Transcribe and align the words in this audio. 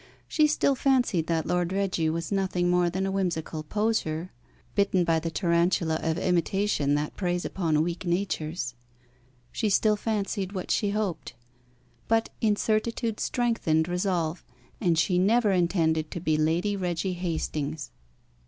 She 0.27 0.47
still 0.47 0.73
fancied 0.73 1.27
that 1.27 1.45
Lord 1.45 1.71
Reggie 1.71 2.09
was 2.09 2.31
nothing 2.31 2.71
more 2.71 2.89
than 2.89 3.05
a 3.05 3.11
whimsical 3.11 3.61
poseur, 3.61 4.31
bitten 4.73 5.03
by 5.03 5.19
the 5.19 5.29
tarantula 5.29 5.99
of 6.01 6.17
imitation 6.17 6.95
that 6.95 7.15
preys 7.15 7.45
upon 7.45 7.83
weak 7.83 8.03
natures. 8.03 8.73
She 9.51 9.69
still 9.69 9.95
fancied 9.95 10.53
what 10.53 10.71
she 10.71 10.89
hoped. 10.89 11.35
But 12.07 12.29
incertitude 12.41 13.19
strengthened 13.19 13.87
resolve, 13.87 14.43
and 14.79 14.97
she 14.97 15.19
never 15.19 15.51
intended 15.51 16.09
to 16.09 16.19
be 16.19 16.35
Lady 16.35 16.75
Reggie 16.75 17.13
Hastings. 17.13 17.91